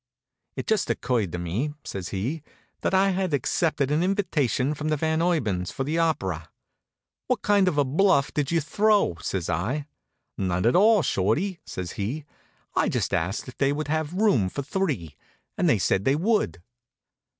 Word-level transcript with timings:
"It 0.55 0.65
just 0.65 0.89
occurred 0.89 1.31
to 1.31 1.37
me," 1.37 1.75
says 1.83 2.09
he, 2.09 2.41
"that 2.81 2.91
I 2.95 3.11
had 3.11 3.35
accepted 3.35 3.91
an 3.91 4.01
invitation 4.01 4.73
from 4.73 4.87
the 4.89 4.97
Van 4.97 5.21
Urbans 5.21 5.69
for 5.71 5.83
the 5.83 5.99
opera." 5.99 6.49
"What 7.27 7.43
kind 7.43 7.67
of 7.67 7.77
a 7.77 7.85
bluff 7.85 8.33
did 8.33 8.49
you 8.49 8.61
throw?" 8.61 9.17
says 9.21 9.47
I. 9.47 9.85
"None 10.39 10.65
at 10.65 10.75
all, 10.75 11.03
Shorty," 11.03 11.59
says 11.67 11.91
he. 12.01 12.25
"I 12.75 12.89
just 12.89 13.13
asked 13.13 13.47
if 13.47 13.59
they 13.59 13.71
would 13.71 13.89
have 13.89 14.13
room 14.15 14.49
for 14.49 14.63
three, 14.63 15.17
and 15.55 15.69
they 15.69 15.77
said 15.77 16.03
they 16.03 16.15
would." 16.15 16.63